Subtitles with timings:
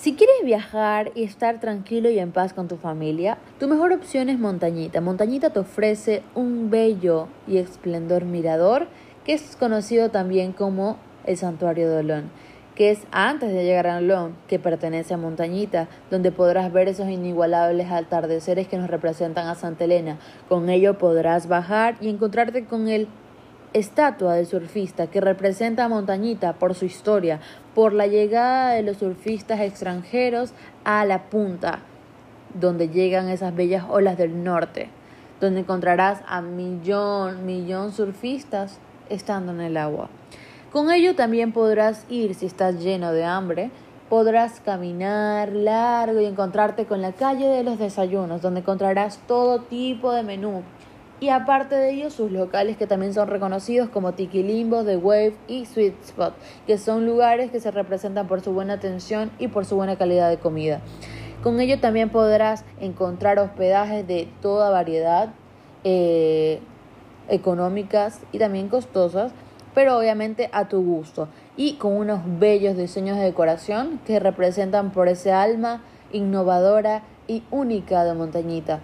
[0.00, 4.30] Si quieres viajar y estar tranquilo y en paz con tu familia, tu mejor opción
[4.30, 5.02] es Montañita.
[5.02, 8.86] Montañita te ofrece un bello y esplendor mirador
[9.26, 12.30] que es conocido también como el Santuario de Olón,
[12.76, 17.10] que es antes de llegar a Olón, que pertenece a Montañita, donde podrás ver esos
[17.10, 20.16] inigualables atardeceres que nos representan a Santa Elena.
[20.48, 23.06] Con ello podrás bajar y encontrarte con el
[23.72, 27.40] estatua del surfista que representa a Montañita por su historia,
[27.74, 30.52] por la llegada de los surfistas extranjeros
[30.84, 31.80] a la punta,
[32.54, 34.88] donde llegan esas bellas olas del norte,
[35.40, 38.78] donde encontrarás a millón, millón surfistas
[39.08, 40.08] estando en el agua.
[40.72, 43.70] Con ello también podrás ir si estás lleno de hambre,
[44.08, 50.12] podrás caminar largo y encontrarte con la calle de los desayunos, donde encontrarás todo tipo
[50.12, 50.62] de menú
[51.20, 55.34] y aparte de ello sus locales que también son reconocidos como Tiki Limbo, The Wave
[55.46, 56.34] y Sweet Spot,
[56.66, 60.30] que son lugares que se representan por su buena atención y por su buena calidad
[60.30, 60.80] de comida.
[61.42, 65.30] Con ello también podrás encontrar hospedajes de toda variedad,
[65.84, 66.60] eh,
[67.28, 69.32] económicas y también costosas,
[69.74, 75.08] pero obviamente a tu gusto y con unos bellos diseños de decoración que representan por
[75.08, 78.80] ese alma innovadora y única de Montañita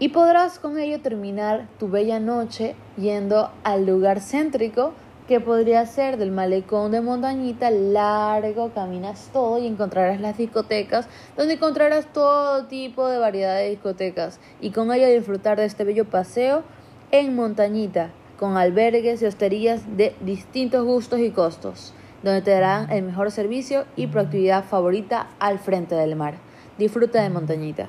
[0.00, 4.92] y podrás con ello terminar tu bella noche yendo al lugar céntrico
[5.26, 11.54] que podría ser del malecón de Montañita, largo, caminas todo y encontrarás las discotecas, donde
[11.54, 16.62] encontrarás todo tipo de variedad de discotecas y con ello disfrutar de este bello paseo
[17.10, 23.02] en Montañita, con albergues y hosterías de distintos gustos y costos, donde te darán el
[23.02, 26.36] mejor servicio y proactividad favorita al frente del mar.
[26.78, 27.88] Disfruta de Montañita.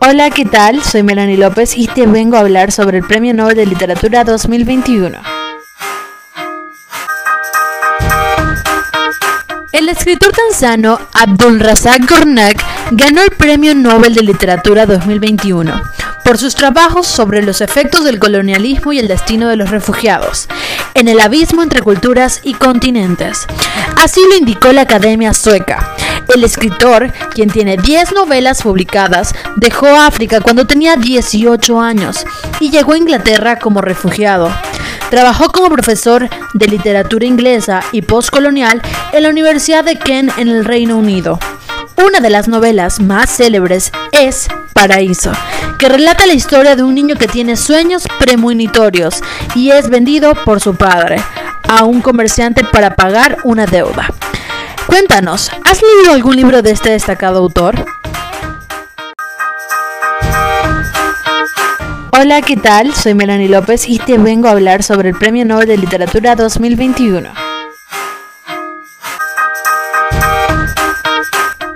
[0.00, 0.82] Hola, ¿qué tal?
[0.82, 5.18] Soy Melanie López y te vengo a hablar sobre el Premio Nobel de Literatura 2021.
[9.72, 15.97] El escritor tanzano Abdul Razak Gornak ganó el Premio Nobel de Literatura 2021
[16.28, 20.46] por sus trabajos sobre los efectos del colonialismo y el destino de los refugiados
[20.92, 23.46] en el abismo entre culturas y continentes.
[23.96, 25.96] Así lo indicó la Academia Sueca.
[26.28, 32.26] El escritor, quien tiene 10 novelas publicadas, dejó África cuando tenía 18 años
[32.60, 34.52] y llegó a Inglaterra como refugiado.
[35.08, 40.66] Trabajó como profesor de literatura inglesa y postcolonial en la Universidad de Kent en el
[40.66, 41.38] Reino Unido.
[42.06, 45.32] Una de las novelas más célebres es Paraíso,
[45.78, 49.22] que relata la historia de un niño que tiene sueños premonitorios
[49.54, 51.22] y es vendido por su padre
[51.68, 54.12] a un comerciante para pagar una deuda.
[54.86, 57.84] Cuéntanos, ¿has leído algún libro de este destacado autor?
[62.10, 62.92] Hola, ¿qué tal?
[62.94, 67.47] Soy Melanie López y te vengo a hablar sobre el Premio Nobel de Literatura 2021.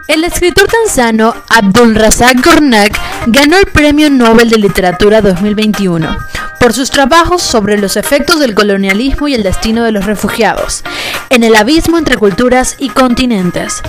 [0.08, 6.16] El escritor tanzano Abdul Razak Gornak ganó el Premio Nobel de Literatura 2021
[6.58, 10.82] por sus trabajos sobre los efectos del colonialismo y el destino de los refugiados
[11.30, 13.80] en el abismo entre culturas y continentes.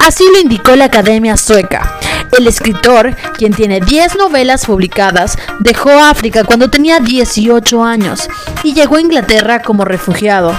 [0.00, 1.98] Así lo indicó la Academia Sueca.
[2.36, 8.28] El escritor, quien tiene 10 novelas publicadas, dejó África cuando tenía 18 años
[8.62, 10.54] y llegó a Inglaterra como refugiado.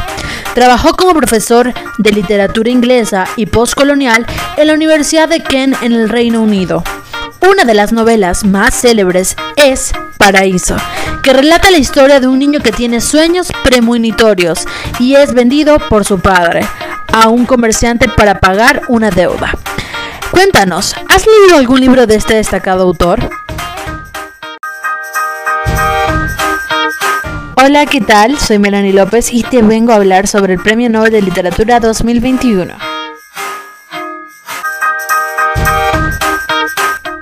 [0.53, 4.25] Trabajó como profesor de literatura inglesa y postcolonial
[4.57, 6.83] en la Universidad de Kent en el Reino Unido.
[7.49, 10.75] Una de las novelas más célebres es Paraíso,
[11.23, 14.65] que relata la historia de un niño que tiene sueños premonitorios
[14.99, 16.67] y es vendido por su padre
[17.11, 19.57] a un comerciante para pagar una deuda.
[20.31, 23.29] Cuéntanos, ¿has leído algún libro de este destacado autor?
[27.63, 28.39] Hola, ¿qué tal?
[28.39, 32.73] Soy Melanie López y te vengo a hablar sobre el Premio Nobel de Literatura 2021.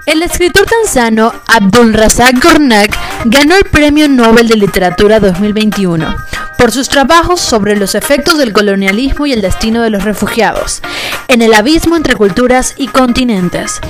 [0.06, 6.16] El escritor tanzano Abdul Razak Gornak ganó el Premio Nobel de Literatura 2021
[6.58, 10.82] por sus trabajos sobre los efectos del colonialismo y el destino de los refugiados
[11.28, 13.82] en el abismo entre culturas y continentes.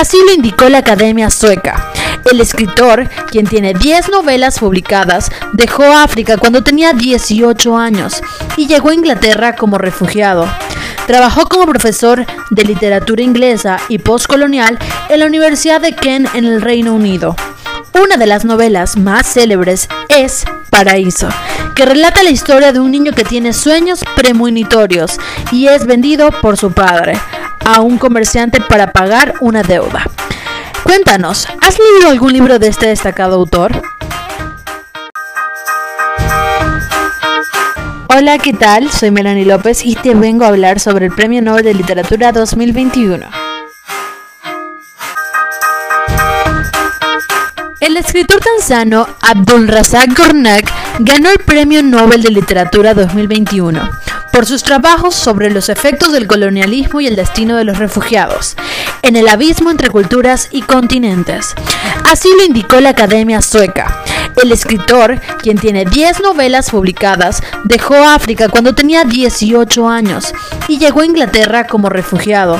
[0.00, 1.92] Así lo indicó la Academia Sueca.
[2.30, 8.22] El escritor, quien tiene 10 novelas publicadas, dejó África cuando tenía 18 años
[8.56, 10.48] y llegó a Inglaterra como refugiado.
[11.06, 14.78] Trabajó como profesor de literatura inglesa y postcolonial
[15.08, 17.34] en la Universidad de Kent en el Reino Unido.
[18.00, 21.28] Una de las novelas más célebres es Paraíso,
[21.74, 25.18] que relata la historia de un niño que tiene sueños premonitorios
[25.50, 27.20] y es vendido por su padre
[27.64, 30.06] a un comerciante para pagar una deuda.
[30.84, 33.80] Cuéntanos, ¿has leído algún libro de este destacado autor?
[38.08, 38.90] Hola, ¿qué tal?
[38.90, 43.26] Soy Melanie López y te vengo a hablar sobre el Premio Nobel de Literatura 2021.
[47.80, 53.88] El escritor tanzano Abdul Razak Gurnak ganó el Premio Nobel de Literatura 2021
[54.32, 58.56] por sus trabajos sobre los efectos del colonialismo y el destino de los refugiados
[59.02, 61.54] en el abismo entre culturas y continentes.
[62.10, 64.02] Así lo indicó la Academia Sueca.
[64.42, 70.32] El escritor, quien tiene 10 novelas publicadas, dejó África cuando tenía 18 años
[70.68, 72.58] y llegó a Inglaterra como refugiado.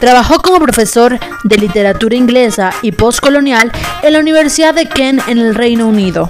[0.00, 3.72] Trabajó como profesor de literatura inglesa y postcolonial
[4.02, 6.28] en la Universidad de Kent en el Reino Unido.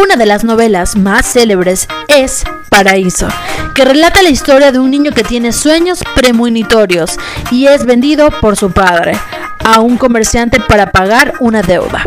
[0.00, 3.28] Una de las novelas más célebres es Paraíso,
[3.74, 7.16] que relata la historia de un niño que tiene sueños premonitorios
[7.50, 9.18] y es vendido por su padre
[9.64, 12.04] a un comerciante para pagar una deuda.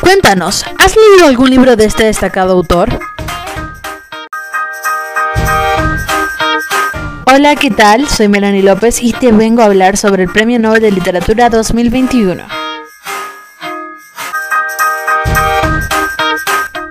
[0.00, 2.98] Cuéntanos, ¿has leído algún libro de este destacado autor?
[7.26, 8.08] Hola, ¿qué tal?
[8.08, 12.57] Soy Melanie López y te vengo a hablar sobre el Premio Nobel de Literatura 2021.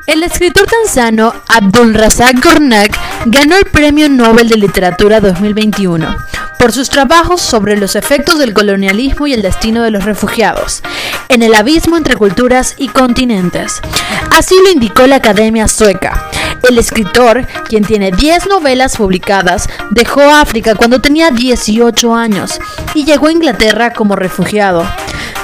[0.07, 6.15] El escritor tanzano Abdul Razak Gurnak ganó el Premio Nobel de Literatura 2021
[6.57, 10.81] por sus trabajos sobre los efectos del colonialismo y el destino de los refugiados
[11.27, 13.81] en el abismo entre culturas y continentes.
[14.31, 16.30] Así lo indicó la Academia Sueca.
[16.68, 22.59] El escritor, quien tiene 10 novelas publicadas, dejó África cuando tenía 18 años
[22.94, 24.88] y llegó a Inglaterra como refugiado.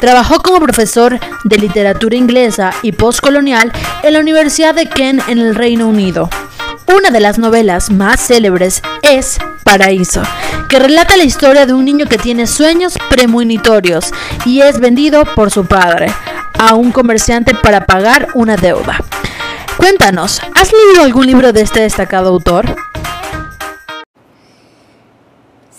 [0.04, 3.72] Trabajó como profesor de literatura inglesa y postcolonial
[4.04, 6.30] en la Universidad de Kent en el Reino Unido.
[6.94, 10.22] Una de las novelas más célebres es Paraíso,
[10.68, 14.12] que relata la historia de un niño que tiene sueños premonitorios
[14.46, 16.08] y es vendido por su padre
[16.60, 18.98] a un comerciante para pagar una deuda.
[19.78, 22.76] Cuéntanos, ¿has leído algún libro de este destacado autor?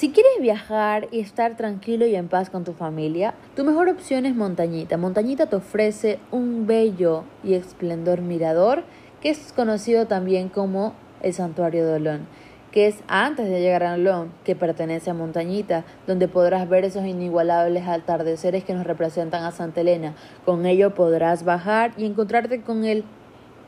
[0.04, 4.26] Si quieres viajar y estar tranquilo y en paz con tu familia, tu mejor opción
[4.26, 4.98] es Montañita.
[4.98, 8.84] Montañita te ofrece un bello y esplendor mirador
[9.22, 10.92] que es conocido también como
[11.22, 12.26] el Santuario de Olón,
[12.70, 17.06] que es antes de llegar a Olón, que pertenece a Montañita, donde podrás ver esos
[17.06, 20.14] inigualables atardeceres que nos representan a Santa Elena.
[20.44, 23.04] Con ello podrás bajar y encontrarte con el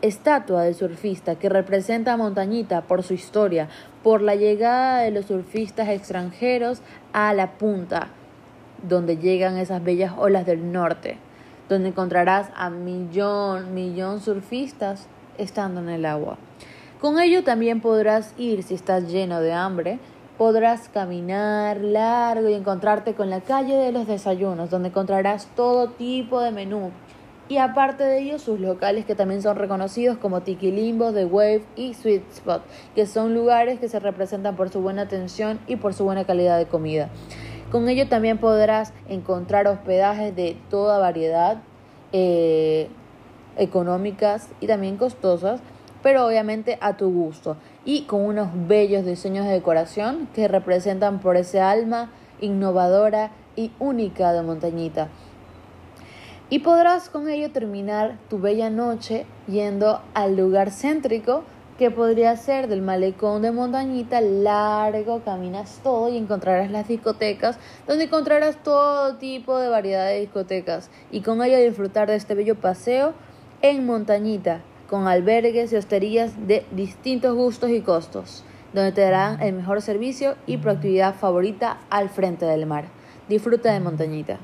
[0.02, 3.68] estatua del surfista que representa a Montañita por su historia,
[4.02, 6.80] por la llegada de los surfistas extranjeros
[7.12, 8.08] a la punta,
[8.86, 11.18] donde llegan esas bellas olas del norte,
[11.68, 15.08] donde encontrarás a millón, millón surfistas
[15.38, 16.38] estando en el agua.
[17.00, 19.98] Con ello también podrás ir si estás lleno de hambre,
[20.38, 26.40] podrás caminar largo y encontrarte con la calle de los desayunos, donde encontrarás todo tipo
[26.40, 26.90] de menú
[27.48, 31.62] y aparte de ello sus locales que también son reconocidos como Tiki Limbo, The Wave
[31.76, 32.62] y Sweet Spot,
[32.94, 36.58] que son lugares que se representan por su buena atención y por su buena calidad
[36.58, 37.08] de comida.
[37.70, 41.62] Con ello también podrás encontrar hospedajes de toda variedad,
[42.12, 42.88] eh,
[43.56, 45.60] económicas y también costosas,
[46.02, 51.36] pero obviamente a tu gusto y con unos bellos diseños de decoración que representan por
[51.36, 52.10] ese alma
[52.40, 55.08] innovadora y única de Montañita
[56.48, 61.42] y podrás con ello terminar tu bella noche yendo al lugar céntrico
[61.76, 68.04] que podría ser del malecón de Montañita, largo, caminas todo y encontrarás las discotecas, donde
[68.04, 73.12] encontrarás todo tipo de variedad de discotecas y con ello disfrutar de este bello paseo
[73.60, 79.52] en Montañita, con albergues y hosterías de distintos gustos y costos, donde te darán el
[79.52, 82.86] mejor servicio y proactividad favorita al frente del mar.
[83.28, 84.38] Disfruta de Montañita.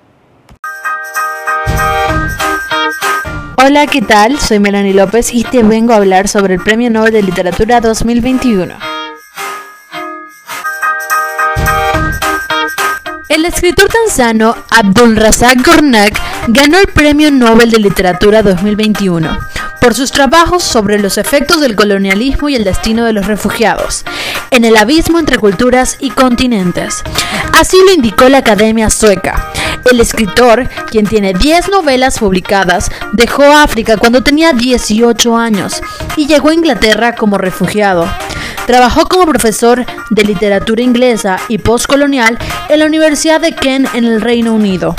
[3.57, 4.39] Hola, ¿qué tal?
[4.39, 8.75] Soy Melanie López y te vengo a hablar sobre el Premio Nobel de Literatura 2021.
[13.29, 16.19] El escritor tanzano Abdul Razak Gurnak
[16.49, 19.39] ganó el Premio Nobel de Literatura 2021
[19.81, 24.05] por sus trabajos sobre los efectos del colonialismo y el destino de los refugiados
[24.51, 27.03] en el abismo entre culturas y continentes.
[27.59, 29.51] Así lo indicó la Academia Sueca.
[29.91, 35.83] El escritor, quien tiene 10 novelas publicadas, dejó África cuando tenía 18 años
[36.17, 38.07] y llegó a Inglaterra como refugiado.
[38.67, 44.21] Trabajó como profesor de literatura inglesa y postcolonial en la Universidad de Kent en el
[44.21, 44.95] Reino Unido.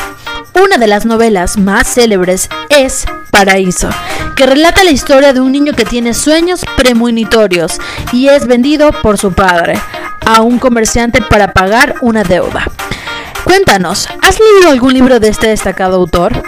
[0.62, 3.90] Una de las novelas más célebres es Paraíso,
[4.36, 7.80] que relata la historia de un niño que tiene sueños premonitorios
[8.12, 9.82] y es vendido por su padre
[10.26, 12.66] a un comerciante para pagar una deuda.
[13.44, 16.42] Cuéntanos, ¿has leído algún libro de este destacado autor?